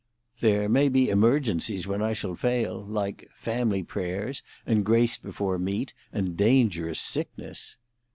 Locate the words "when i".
1.85-2.13